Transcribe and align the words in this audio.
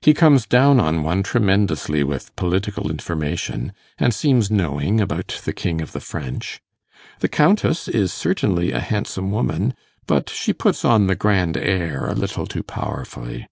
He 0.00 0.14
comes 0.14 0.46
down 0.46 0.80
on 0.80 1.02
one 1.02 1.22
tremendously 1.22 2.02
with 2.02 2.34
political 2.36 2.90
information, 2.90 3.74
and 3.98 4.14
seems 4.14 4.50
knowing 4.50 4.98
about 4.98 5.42
the 5.44 5.52
king 5.52 5.82
of 5.82 5.92
the 5.92 6.00
French. 6.00 6.62
The 7.20 7.28
Countess 7.28 7.86
is 7.86 8.10
certainly 8.10 8.72
a 8.72 8.80
handsome 8.80 9.30
woman, 9.30 9.74
but 10.06 10.30
she 10.30 10.54
puts 10.54 10.86
on 10.86 11.06
the 11.06 11.14
grand 11.16 11.58
air 11.58 12.06
a 12.08 12.14
little 12.14 12.46
too 12.46 12.62
powerfully. 12.62 13.46